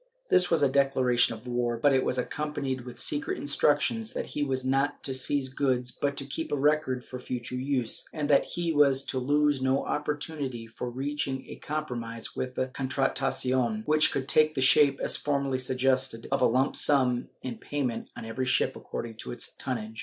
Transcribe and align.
This 0.31 0.49
was 0.49 0.63
a 0.63 0.67
declaration 0.67 1.35
of 1.35 1.45
war, 1.45 1.77
but 1.77 1.93
it 1.93 2.03
was 2.03 2.17
accompanied 2.17 2.85
with 2.87 2.99
secret 2.99 3.37
instructions 3.37 4.13
that 4.13 4.25
he 4.25 4.41
was 4.41 4.65
not 4.65 5.03
to 5.03 5.13
seize 5.13 5.49
goods 5.49 5.91
but 5.91 6.17
to 6.17 6.25
keep 6.25 6.51
a 6.51 6.55
record 6.55 7.05
for 7.05 7.19
future 7.19 7.53
use, 7.53 8.09
and 8.11 8.27
that 8.27 8.43
he 8.45 8.73
was 8.73 9.03
to 9.03 9.19
lose 9.19 9.61
no 9.61 9.85
opportunity 9.85 10.65
of 10.67 10.73
reaching 10.97 11.45
a 11.47 11.57
compromise 11.57 12.35
with 12.35 12.55
the 12.55 12.69
Contratacion, 12.69 13.83
which 13.85 14.11
could 14.11 14.27
take 14.27 14.55
the 14.55 14.59
shape, 14.61 14.99
as 14.99 15.17
formerly 15.17 15.59
suggested, 15.59 16.27
of 16.31 16.41
a 16.41 16.47
lump 16.47 16.75
sum 16.75 17.27
in 17.43 17.59
payment 17.59 18.07
on 18.17 18.25
every 18.25 18.47
ship 18.47 18.75
according 18.75 19.17
to 19.17 19.31
its 19.31 19.51
tonnage. 19.59 19.99